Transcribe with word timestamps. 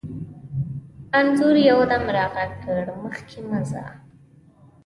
انځور 1.17 1.55
یو 1.69 1.79
دم 1.89 2.05
را 2.15 2.25
غږ 2.33 2.51
کړ: 2.63 2.83
مخکې 3.03 3.39
مه 3.49 3.59
ځه. 3.69 3.83